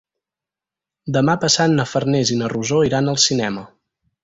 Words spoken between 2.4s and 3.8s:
na Rosó iran al cinema.